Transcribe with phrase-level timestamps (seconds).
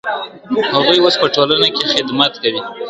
[0.73, 2.61] هغوی اوس په ټولنه کي خدمت کوي.